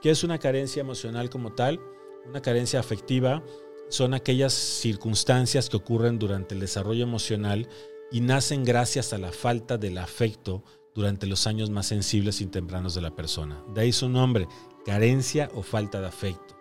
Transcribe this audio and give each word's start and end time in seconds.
¿Qué 0.00 0.10
es 0.10 0.22
una 0.22 0.38
carencia 0.38 0.80
emocional 0.80 1.28
como 1.30 1.52
tal? 1.52 1.80
Una 2.26 2.40
carencia 2.40 2.78
afectiva 2.78 3.42
son 3.88 4.14
aquellas 4.14 4.52
circunstancias 4.52 5.68
que 5.68 5.76
ocurren 5.76 6.18
durante 6.18 6.54
el 6.54 6.60
desarrollo 6.60 7.02
emocional 7.02 7.68
y 8.12 8.20
nacen 8.20 8.64
gracias 8.64 9.12
a 9.12 9.18
la 9.18 9.32
falta 9.32 9.78
del 9.78 9.98
afecto 9.98 10.62
durante 10.94 11.26
los 11.26 11.46
años 11.46 11.70
más 11.70 11.86
sensibles 11.86 12.40
y 12.40 12.46
tempranos 12.46 12.94
de 12.94 13.02
la 13.02 13.14
persona. 13.14 13.64
De 13.74 13.82
ahí 13.82 13.92
su 13.92 14.08
nombre, 14.08 14.48
carencia 14.84 15.50
o 15.54 15.62
falta 15.62 16.00
de 16.00 16.06
afecto. 16.06 16.56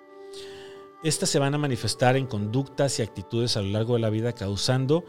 Estas 1.03 1.29
se 1.29 1.39
van 1.39 1.53
a 1.53 1.59
manifestar 1.59 2.17
en 2.17 2.25
conductas 2.25 2.97
y 2.97 3.03
actitudes 3.03 3.55
a 3.55 3.61
lo 3.61 3.69
largo 3.69 3.93
de 3.93 3.99
la 3.99 4.09
vida 4.09 4.33
causando 4.33 5.05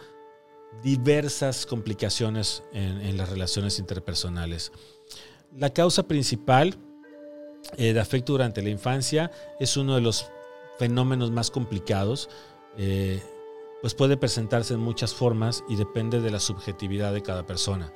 diversas 0.82 1.66
complicaciones 1.66 2.62
en, 2.72 3.16
las 3.16 3.30
relaciones 3.30 3.78
interpersonales. 3.78 4.70
La 5.56 5.70
causa 5.72 6.06
principal 6.06 6.78
eh, 7.76 7.92
de 7.92 8.00
afecto 8.00 8.32
durante 8.32 8.62
la 8.62 8.70
infancia 8.70 9.30
es 9.60 9.76
uno 9.76 9.94
de 9.94 10.00
los 10.00 10.30
fenómenos 10.78 11.30
más 11.30 11.50
complicados. 11.50 12.28
Eh, 12.76 13.22
pues 13.80 13.94
puede 13.94 14.16
presentarse 14.16 14.74
en 14.74 14.80
muchas 14.80 15.14
formas 15.14 15.64
y 15.68 15.76
depende 15.76 16.20
de 16.20 16.30
la 16.30 16.40
subjetividad 16.40 17.12
de 17.12 17.22
cada 17.22 17.46
persona. 17.46 17.92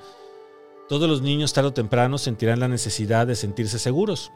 Todos 0.89 1.09
los 1.09 1.23
niños 1.23 1.53
tarde 1.53 1.71
o 1.71 1.73
temprano 1.73 2.19
sentirán 2.19 2.61
la 2.61 2.69
necesidad 2.69 3.27
de 3.27 3.35
sentirse 3.35 3.79
seguros. 3.79 4.31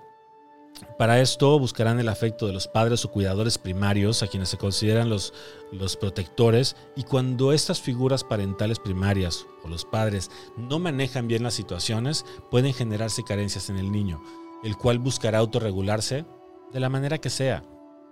Para 0.98 1.20
esto 1.20 1.58
buscarán 1.58 2.00
el 2.00 2.08
afecto 2.08 2.46
de 2.46 2.52
los 2.52 2.68
padres 2.68 3.05
o 3.05 3.10
cuidadores 3.10 3.56
primarios, 3.58 4.22
a 4.22 4.27
quienes 4.27 4.50
se 4.50 4.58
consideran 4.58 5.08
los, 5.08 5.32
los 5.72 5.96
protectores, 5.96 6.77
y 6.94 7.05
cuando 7.05 7.52
estas 7.52 7.80
figuras 7.80 8.24
parentales 8.24 8.78
primarias 8.78 9.46
o 9.64 9.68
los 9.68 9.84
padres 9.84 10.30
no 10.56 10.78
manejan 10.78 11.28
bien 11.28 11.42
las 11.42 11.55
situaciones, 11.55 12.27
pueden 12.50 12.74
generarse 12.74 13.24
carencias 13.24 13.70
en 13.70 13.78
el 13.78 13.91
niño, 13.91 14.22
el 14.64 14.76
cual 14.76 14.98
buscará 14.98 15.38
autorregularse 15.38 16.24
de 16.72 16.80
la 16.80 16.88
manera 16.88 17.18
que 17.18 17.30
sea 17.30 17.62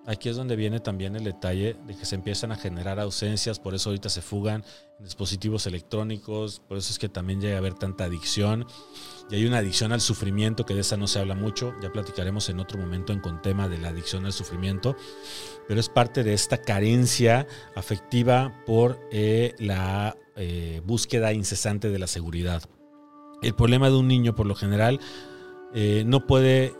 Aquí 0.07 0.29
es 0.29 0.37
donde 0.37 0.55
viene 0.55 0.81
también 0.81 1.17
el 1.17 1.25
detalle 1.25 1.77
de 1.87 1.97
que 1.97 2.05
se 2.05 2.15
empiezan 2.15 2.53
a 2.53 2.57
generar 2.57 3.01
ausencias, 3.01 3.59
por 3.59 3.75
eso 3.75 3.89
ahorita 3.89 4.11
se 4.11 4.21
fugan 4.21 4.63
en 4.99 5.05
dispositivos 5.05 5.67
electrónicos, 5.67 6.61
por 6.61 6.77
eso 6.77 6.93
es 6.93 6.99
que 6.99 7.09
también 7.09 7.41
llega 7.41 7.55
a 7.55 7.59
haber 7.59 7.73
tanta 7.73 8.05
adicción. 8.05 8.67
Y 9.31 9.37
hay 9.37 9.47
una 9.47 9.59
adicción 9.59 9.93
al 9.93 10.03
sufrimiento, 10.03 10.67
que 10.67 10.75
de 10.75 10.83
esa 10.83 10.99
no 10.99 11.07
se 11.07 11.21
habla 11.21 11.35
mucho, 11.35 11.73
ya 11.83 11.91
platicaremos 11.91 12.51
en 12.51 12.61
otro 12.61 12.79
momento 12.79 13.15
en 13.15 13.21
con 13.21 13.41
tema 13.41 13.67
de 13.67 13.79
la 13.79 13.89
adicción 13.89 14.27
al 14.27 14.35
sufrimiento, 14.35 14.95
pero 15.67 15.81
es 15.81 15.89
parte 15.89 16.23
de 16.23 16.35
esta 16.35 16.59
carencia 16.59 17.47
afectiva 17.75 18.63
por 18.67 19.01
eh, 19.11 19.55
la 19.59 20.19
eh, 20.37 20.83
búsqueda 20.85 21.33
incesante 21.33 21.89
de 21.89 21.99
la 21.99 22.09
seguridad. 22.09 22.63
El 23.41 23.55
problema 23.55 23.89
de 23.89 23.97
un 23.97 24.09
niño, 24.09 24.35
por 24.35 24.45
lo 24.45 24.55
general, 24.55 25.01
eh, 25.75 26.05
no 26.07 26.27
puede 26.27 26.75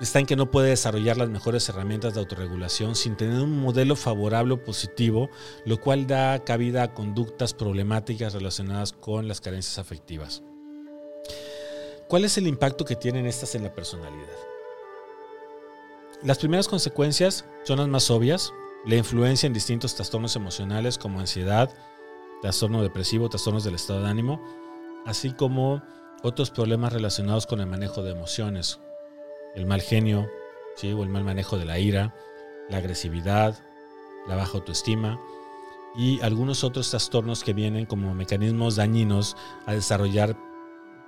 está 0.00 0.18
en 0.18 0.26
que 0.26 0.36
no 0.36 0.50
puede 0.50 0.70
desarrollar 0.70 1.16
las 1.16 1.28
mejores 1.28 1.68
herramientas 1.68 2.14
de 2.14 2.20
autorregulación 2.20 2.94
sin 2.94 3.16
tener 3.16 3.40
un 3.42 3.60
modelo 3.60 3.96
favorable 3.96 4.54
o 4.54 4.64
positivo, 4.64 5.28
lo 5.66 5.78
cual 5.78 6.06
da 6.06 6.42
cabida 6.42 6.82
a 6.82 6.94
conductas 6.94 7.52
problemáticas 7.52 8.32
relacionadas 8.32 8.92
con 8.92 9.28
las 9.28 9.40
carencias 9.40 9.78
afectivas. 9.78 10.42
¿Cuál 12.08 12.24
es 12.24 12.38
el 12.38 12.46
impacto 12.46 12.84
que 12.84 12.96
tienen 12.96 13.26
estas 13.26 13.54
en 13.54 13.62
la 13.62 13.74
personalidad? 13.74 14.26
Las 16.22 16.38
primeras 16.38 16.66
consecuencias 16.66 17.44
son 17.64 17.78
las 17.78 17.88
más 17.88 18.10
obvias, 18.10 18.52
la 18.86 18.96
influencia 18.96 19.46
en 19.46 19.52
distintos 19.52 19.94
trastornos 19.94 20.34
emocionales 20.34 20.98
como 20.98 21.20
ansiedad, 21.20 21.70
trastorno 22.42 22.82
depresivo, 22.82 23.28
trastornos 23.28 23.64
del 23.64 23.74
estado 23.74 24.02
de 24.02 24.08
ánimo, 24.08 24.42
así 25.04 25.32
como 25.32 25.82
otros 26.22 26.50
problemas 26.50 26.92
relacionados 26.92 27.46
con 27.46 27.60
el 27.60 27.66
manejo 27.66 28.02
de 28.02 28.12
emociones, 28.12 28.80
el 29.54 29.66
mal 29.66 29.80
genio, 29.80 30.28
¿sí? 30.76 30.92
o 30.92 31.02
el 31.02 31.08
mal 31.08 31.24
manejo 31.24 31.58
de 31.58 31.64
la 31.64 31.78
ira, 31.78 32.14
la 32.68 32.78
agresividad, 32.78 33.58
la 34.26 34.36
baja 34.36 34.58
autoestima 34.58 35.20
y 35.96 36.20
algunos 36.20 36.62
otros 36.62 36.90
trastornos 36.90 37.42
que 37.42 37.52
vienen 37.52 37.86
como 37.86 38.14
mecanismos 38.14 38.76
dañinos 38.76 39.36
a 39.66 39.72
desarrollar 39.72 40.36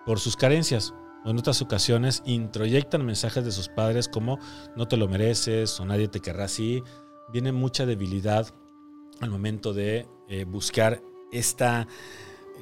por 0.06 0.19
sus 0.19 0.36
carencias. 0.36 0.94
O 1.25 1.31
en 1.31 1.38
otras 1.38 1.62
ocasiones 1.62 2.22
introyectan 2.26 3.06
mensajes 3.06 3.44
de 3.44 3.53
sus 3.53 3.69
padres 3.69 4.09
como 4.09 4.41
no 4.75 4.88
te 4.88 4.97
lo 4.97 5.06
mereces 5.06 5.78
o 5.78 5.84
nadie 5.84 6.09
te 6.09 6.20
querrá 6.20 6.44
así. 6.44 6.82
Viene 7.32 7.53
mucha 7.53 7.86
debilidad 7.86 8.53
al 9.20 9.31
momento 9.31 9.72
de 9.72 10.09
eh, 10.28 10.44
buscar 10.44 11.00
esta 11.31 11.86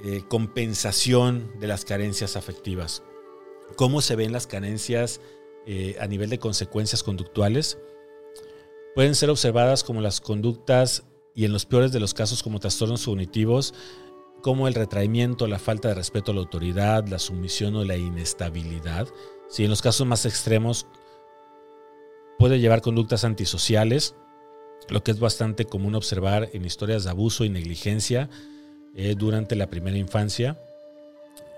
eh, 0.04 0.22
compensación 0.28 1.52
de 1.60 1.68
las 1.68 1.84
carencias 1.84 2.36
afectivas. 2.36 3.02
¿Cómo 3.76 4.00
se 4.00 4.16
ven 4.16 4.32
las 4.32 4.46
carencias 4.46 5.20
eh, 5.66 5.96
a 6.00 6.06
nivel 6.06 6.30
de 6.30 6.38
consecuencias 6.38 7.02
conductuales, 7.02 7.78
pueden 8.94 9.14
ser 9.14 9.28
observadas 9.28 9.84
como 9.84 10.00
las 10.00 10.20
conductas 10.20 11.04
y 11.34 11.44
en 11.44 11.52
los 11.52 11.66
peores 11.66 11.92
de 11.92 12.00
los 12.00 12.14
casos 12.14 12.42
como 12.42 12.60
trastornos 12.60 13.04
cognitivos, 13.04 13.74
como 14.42 14.68
el 14.68 14.74
retraimiento, 14.74 15.46
la 15.46 15.58
falta 15.58 15.88
de 15.88 15.94
respeto 15.94 16.32
a 16.32 16.34
la 16.34 16.40
autoridad, 16.40 17.06
la 17.08 17.18
sumisión 17.18 17.76
o 17.76 17.84
la 17.84 17.98
inestabilidad. 17.98 19.06
Si 19.48 19.62
en 19.62 19.70
los 19.70 19.82
casos 19.82 20.06
más 20.06 20.24
extremos 20.24 20.86
puede 22.38 22.58
llevar 22.58 22.80
conductas 22.80 23.24
antisociales, 23.24 24.14
lo 24.88 25.04
que 25.04 25.10
es 25.10 25.20
bastante 25.20 25.66
común 25.66 25.94
observar 25.94 26.48
en 26.54 26.64
historias 26.64 27.04
de 27.04 27.10
abuso 27.10 27.44
y 27.44 27.50
negligencia 27.50 28.30
eh, 28.94 29.14
durante 29.16 29.56
la 29.56 29.68
primera 29.68 29.96
infancia. 29.96 30.58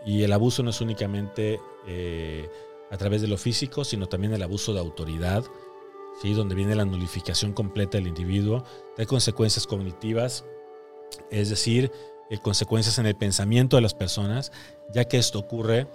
Y 0.04 0.22
el 0.22 0.32
abuso 0.32 0.62
no 0.62 0.70
es 0.70 0.80
únicamente 0.80 1.60
eh, 1.86 2.48
a 2.90 2.96
través 2.96 3.22
de 3.22 3.28
lo 3.28 3.38
físico, 3.38 3.84
sino 3.84 4.08
también 4.08 4.34
el 4.34 4.42
abuso 4.42 4.74
de 4.74 4.80
autoridad, 4.80 5.44
¿sí? 6.20 6.34
donde 6.34 6.54
viene 6.54 6.74
la 6.74 6.84
nulificación 6.84 7.52
completa 7.52 7.98
del 7.98 8.08
individuo, 8.08 8.64
trae 8.96 9.06
consecuencias 9.06 9.66
cognitivas, 9.66 10.44
es 11.30 11.50
decir, 11.50 11.90
eh, 12.30 12.38
consecuencias 12.38 12.98
en 12.98 13.06
el 13.06 13.14
pensamiento 13.14 13.76
de 13.76 13.82
las 13.82 13.94
personas, 13.94 14.52
ya 14.92 15.04
que 15.06 15.18
esto 15.18 15.38
ocurre 15.38 15.86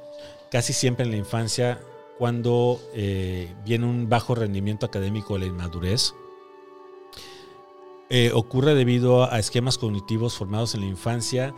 casi 0.51 0.73
siempre 0.73 1.05
en 1.05 1.11
la 1.11 1.17
infancia 1.17 1.79
cuando 2.17 2.79
eh, 2.93 3.53
viene 3.65 3.85
un 3.85 4.09
bajo 4.09 4.35
rendimiento 4.35 4.85
académico 4.85 5.33
de 5.33 5.41
la 5.41 5.45
inmadurez. 5.47 6.13
Eh, 8.09 8.31
ocurre 8.33 8.73
debido 8.73 9.29
a 9.29 9.37
esquemas 9.37 9.77
cognitivos 9.77 10.37
formados 10.37 10.75
en 10.75 10.81
la 10.81 10.87
infancia 10.87 11.53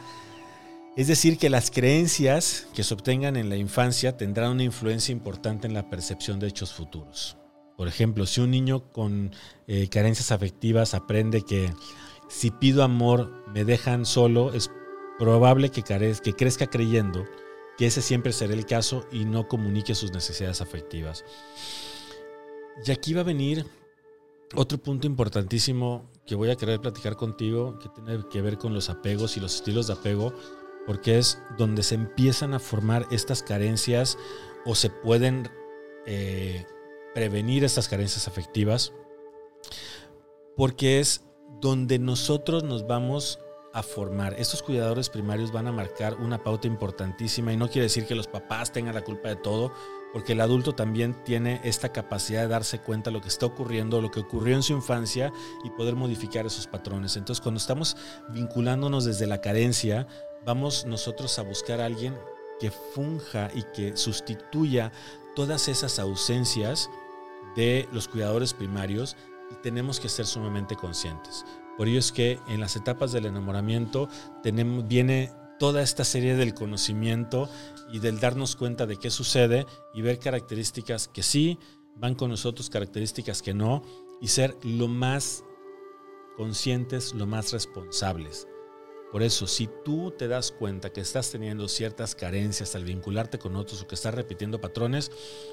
es 1.00 1.08
decir, 1.08 1.38
que 1.38 1.50
las 1.50 1.72
creencias 1.72 2.68
que 2.74 2.84
se 2.84 2.94
obtengan 2.94 3.38
en 3.38 3.48
la 3.48 3.56
infancia 3.56 4.18
tendrán 4.18 4.52
una 4.52 4.64
influencia 4.64 5.14
importante 5.14 5.66
en 5.66 5.74
la 5.74 5.90
percepción 5.90 6.42
de 6.42 6.48
hechos 6.48 6.74
futuros. 6.74 7.38
Por 7.78 7.88
ejemplo, 7.88 8.26
si 8.26 8.42
un 8.42 8.52
niño 8.52 8.92
con 8.92 9.32
eh, 9.68 9.88
carencias 9.88 10.34
afectivas 10.34 10.94
aprende 10.94 11.44
que 11.44 11.72
si 12.28 12.52
pido 12.52 12.84
amor 12.84 13.32
me 13.54 13.64
dejan 13.64 14.06
solo, 14.06 14.54
es 14.54 14.70
probable 15.18 15.70
que, 15.70 15.84
que 15.84 16.34
crezca 16.34 16.68
creyendo 16.68 17.24
que 17.78 17.86
ese 17.86 18.02
siempre 18.02 18.34
será 18.34 18.54
el 18.54 18.66
caso 18.66 19.08
y 19.10 19.24
no 19.24 19.48
comunique 19.48 19.96
sus 19.96 20.12
necesidades 20.12 20.60
afectivas. 20.60 21.24
Y 22.86 22.92
aquí 22.92 23.14
va 23.14 23.22
a 23.22 23.24
venir 23.24 23.66
otro 24.56 24.78
punto 24.78 25.08
importantísimo 25.08 26.10
que 26.26 26.36
voy 26.36 26.50
a 26.50 26.56
querer 26.56 26.80
platicar 26.80 27.16
contigo, 27.16 27.80
que 27.80 27.90
tiene 27.90 28.24
que 28.30 28.42
ver 28.42 28.58
con 28.58 28.74
los 28.74 28.90
apegos 28.90 29.38
y 29.38 29.40
los 29.40 29.56
estilos 29.56 29.88
de 29.88 29.94
apego 29.94 30.34
porque 30.90 31.20
es 31.20 31.40
donde 31.56 31.84
se 31.84 31.94
empiezan 31.94 32.56
a 32.56 32.60
formar 32.60 33.06
estas 33.12 33.44
carencias 33.44 34.18
o 34.66 34.74
se 34.74 34.90
pueden 34.90 35.48
eh, 36.08 36.66
prevenir 37.14 37.64
estas 37.64 37.88
carencias 37.88 38.28
afectivas, 38.28 38.92
porque 40.58 41.00
es 41.00 41.26
donde 41.62 42.00
nosotros 42.00 42.64
nos 42.64 42.88
vamos 42.88 43.40
a 43.72 43.84
formar. 43.84 44.34
Estos 44.40 44.64
cuidadores 44.64 45.10
primarios 45.10 45.52
van 45.52 45.68
a 45.68 45.72
marcar 45.72 46.16
una 46.16 46.44
pauta 46.44 46.66
importantísima 46.66 47.54
y 47.54 47.58
no 47.58 47.68
quiere 47.68 47.84
decir 47.84 48.08
que 48.08 48.16
los 48.16 48.26
papás 48.26 48.72
tengan 48.72 48.96
la 48.96 49.04
culpa 49.04 49.30
de 49.30 49.36
todo, 49.36 49.72
porque 50.14 50.34
el 50.34 50.42
adulto 50.42 50.74
también 50.74 51.16
tiene 51.24 51.62
esta 51.64 51.90
capacidad 51.90 52.42
de 52.42 52.48
darse 52.48 52.80
cuenta 52.80 53.10
de 53.10 53.16
lo 53.16 53.22
que 53.22 53.28
está 53.28 53.46
ocurriendo, 53.46 54.02
lo 54.02 54.12
que 54.12 54.22
ocurrió 54.22 54.56
en 54.56 54.64
su 54.64 54.74
infancia 54.74 55.32
y 55.64 55.70
poder 55.70 55.96
modificar 55.96 56.46
esos 56.46 56.68
patrones. 56.68 57.16
Entonces, 57.16 57.42
cuando 57.42 57.60
estamos 57.60 57.96
vinculándonos 58.30 59.06
desde 59.06 59.28
la 59.28 59.42
carencia, 59.42 60.08
vamos 60.46 60.86
nosotros 60.86 61.38
a 61.40 61.44
buscar 61.44 61.82
a 61.82 61.86
alguien 61.86 62.18
que 62.60 62.72
funja 62.72 63.50
y 63.54 63.64
que 63.74 63.96
sustituya 63.96 64.92
todas 65.36 65.68
esas 65.68 66.00
ausencias 66.00 66.90
de 67.56 67.88
los 67.92 68.08
cuidadores 68.08 68.54
primarios 68.54 69.16
y 69.52 69.56
tenemos 69.62 70.00
que 70.00 70.10
ser 70.10 70.26
sumamente 70.26 70.76
conscientes. 70.76 71.46
Por 71.78 71.88
ello 71.88 72.00
es 72.00 72.12
que 72.12 72.40
en 72.48 72.60
las 72.60 72.76
etapas 72.76 73.12
del 73.12 73.26
enamoramiento 73.26 74.10
tenemos, 74.44 74.88
viene 74.88 75.32
toda 75.60 75.82
esta 75.84 76.04
serie 76.04 76.36
del 76.36 76.54
conocimiento 76.54 77.50
y 77.92 78.00
del 78.00 78.20
darnos 78.20 78.56
cuenta 78.56 78.86
de 78.86 78.98
qué 78.98 79.10
sucede 79.10 79.66
y 79.94 80.02
ver 80.02 80.18
características 80.18 81.08
que 81.08 81.22
sí 81.22 81.60
van 81.96 82.16
con 82.16 82.30
nosotros, 82.30 82.70
características 82.70 83.42
que 83.42 83.54
no, 83.54 83.84
y 84.22 84.28
ser 84.28 84.58
lo 84.64 84.88
más 84.88 85.44
conscientes, 86.36 87.14
lo 87.14 87.28
más 87.28 87.52
responsables 87.52 88.48
Por 89.12 89.24
eso, 89.24 89.48
si 89.48 89.70
tú 89.84 90.12
te 90.12 90.28
das 90.28 90.52
cuenta 90.52 90.92
que 90.92 91.02
estás 91.02 91.32
teniendo 91.32 91.68
ciertas 91.68 92.16
carencias 92.16 92.76
al 92.76 92.86
vincularte 92.86 93.40
con 93.40 93.56
otros 93.56 93.82
o 93.82 93.88
que 93.88 93.96
estás 93.96 94.14
repitiendo 94.14 94.62
patrones, 94.62 95.12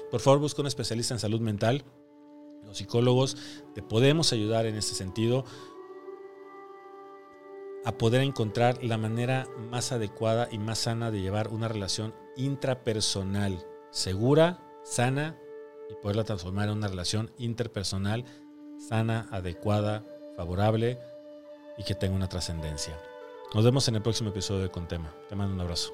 por 0.09 0.21
favor 0.21 0.39
busca 0.39 0.61
un 0.61 0.67
especialista 0.67 1.13
en 1.13 1.19
salud 1.19 1.41
mental. 1.41 1.83
Los 2.63 2.77
psicólogos 2.77 3.35
te 3.73 3.81
podemos 3.81 4.31
ayudar 4.31 4.65
en 4.65 4.75
ese 4.75 4.95
sentido 4.95 5.43
a 7.87 7.97
poder 7.97 8.21
encontrar 8.21 8.83
la 8.83 8.97
manera 8.97 9.47
más 9.71 9.93
adecuada 9.93 10.49
y 10.51 10.57
más 10.57 10.79
sana 10.79 11.09
de 11.09 11.21
llevar 11.21 11.47
una 11.47 11.69
relación 11.69 12.13
intrapersonal 12.35 13.65
segura, 13.91 14.59
sana 14.83 15.39
y 15.89 15.93
poderla 16.01 16.25
transformar 16.25 16.67
en 16.67 16.75
una 16.75 16.89
relación 16.89 17.31
interpersonal 17.37 18.25
sana, 18.77 19.29
adecuada, 19.31 20.03
favorable 20.35 20.99
y 21.77 21.85
que 21.85 21.95
tenga 21.95 22.17
una 22.17 22.27
trascendencia. 22.27 22.99
Nos 23.53 23.63
vemos 23.63 23.87
en 23.87 23.95
el 23.95 24.01
próximo 24.01 24.31
episodio 24.31 24.63
de 24.63 24.69
Contema. 24.69 25.15
Te 25.29 25.37
mando 25.37 25.55
un 25.55 25.61
abrazo. 25.61 25.93